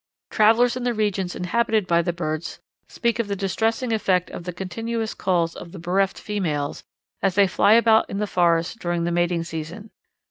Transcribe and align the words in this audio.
Travellers 0.31 0.75
in 0.75 0.83
the 0.83 0.95
regions 0.95 1.35
inhabited 1.35 1.85
by 1.85 2.01
the 2.01 2.11
birds 2.11 2.59
speak 2.89 3.19
of 3.19 3.27
the 3.27 3.35
distressing 3.35 3.93
effect 3.93 4.31
of 4.31 4.45
the 4.45 4.51
continuous 4.51 5.13
calls 5.13 5.55
of 5.55 5.73
the 5.73 5.77
bereft 5.77 6.17
females 6.17 6.83
as 7.21 7.35
they 7.35 7.45
fly 7.45 7.73
about 7.73 8.09
in 8.09 8.17
the 8.17 8.25
forests 8.25 8.73
during 8.73 9.03
the 9.03 9.11
mating 9.11 9.43
season. 9.43 9.91